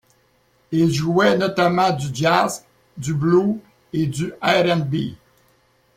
[0.71, 2.65] Il jouait notamment du jazz,
[2.97, 3.59] du blues
[3.93, 4.95] et du R&B.